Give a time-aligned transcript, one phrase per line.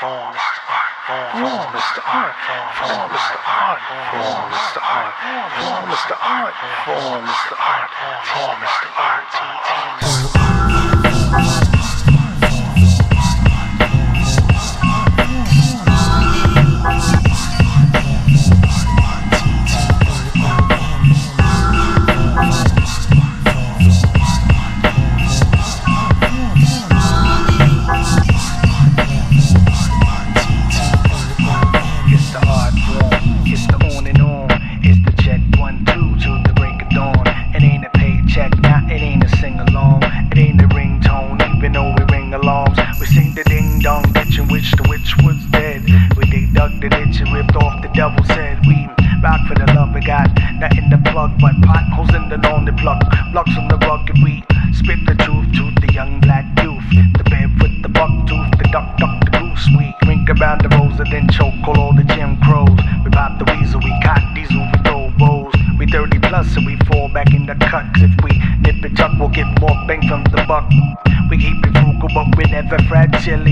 [0.00, 0.60] form Mr.
[0.68, 0.92] Art,
[1.40, 2.04] form Mr.
[2.04, 2.34] Art,
[2.76, 3.36] form Mr.
[3.48, 3.80] Art,
[4.12, 4.80] form Mr.
[4.84, 5.14] Art,
[5.64, 6.16] form Mr.
[6.20, 7.56] Art, form Mr.
[7.56, 7.90] Art,
[8.28, 8.88] form Mr.
[8.98, 10.25] Art.
[49.26, 50.30] Rock for the love we got,
[50.78, 53.02] in the plug but potholes in the to plug.
[53.32, 54.38] Blocks on the rug and we
[54.70, 56.86] spit the truth to the young black youth.
[57.18, 59.66] The barefoot, the buck tooth, the duck, duck, the goose.
[59.74, 62.78] We drink around the rose and then choke all the Jim Crows.
[63.02, 65.50] We pop the weasel, we caught diesel, we throw bows.
[65.74, 67.90] We 30 plus and we fall back in the cut.
[67.98, 68.30] If we
[68.62, 70.70] nip it tuck, we'll get more bang from the buck.
[71.30, 73.42] We keep it frugal, but we never fragile.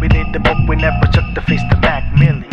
[0.00, 2.49] We did the book, we never took the face to Mac Millie.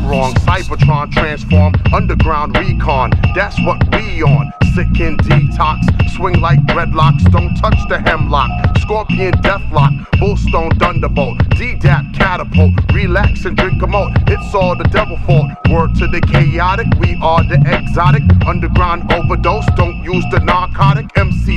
[0.00, 0.34] I'm wrong.
[0.34, 3.10] Cybertron transform, underground recon.
[3.34, 4.52] That's what we on.
[4.74, 5.78] Sick and detox,
[6.16, 7.30] swing like dreadlocks.
[7.30, 8.50] Don't touch the hemlock.
[8.78, 11.38] Scorpion deathlock, bullstone thunderbolt.
[11.50, 14.12] D-dap catapult, relax and drink a moat.
[14.28, 15.50] It's all the devil fault.
[15.68, 18.22] Word to the chaotic, we are the exotic.
[18.46, 21.08] Underground overdose, don't use the narcotic.
[21.14, 21.49] MCs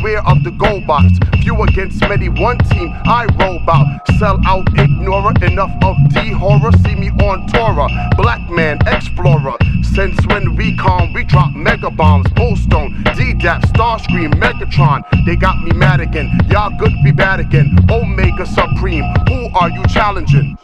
[0.00, 1.06] beware of the gold box.
[1.42, 2.92] Few against many, one team.
[3.04, 5.32] I roll out, sell out, ignorer.
[5.42, 6.72] Enough of D horror.
[6.84, 9.56] See me on Torah, black man explorer.
[9.82, 12.26] Since when we come, we drop mega bombs.
[12.28, 15.02] Bullstone, D-Dap, Starscream, Megatron.
[15.26, 16.30] They got me mad again.
[16.48, 17.76] Y'all good be bad again.
[17.90, 20.56] Omega Supreme, who are you challenging?